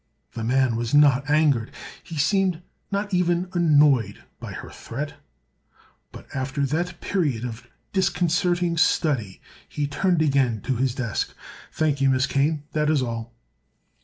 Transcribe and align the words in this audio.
The 0.31 0.43
man 0.43 0.77
was 0.77 0.95
not 0.95 1.29
angered. 1.29 1.69
He 2.01 2.17
seemed 2.17 2.63
not 2.89 3.13
even 3.13 3.47
annoyed 3.53 4.23
by 4.39 4.51
her 4.51 4.71
threat. 4.71 5.13
But 6.11 6.25
after 6.35 6.65
that 6.65 6.99
period 7.01 7.45
of 7.45 7.67
disconcerting 7.93 8.77
study 8.77 9.39
he 9.69 9.85
turned 9.85 10.23
again 10.23 10.61
to 10.61 10.75
his 10.75 10.95
desk. 10.95 11.35
"Thank 11.71 12.01
you, 12.01 12.09
Miss 12.09 12.25
Kane. 12.25 12.63
That 12.71 12.89
is 12.89 13.03
all." 13.03 13.31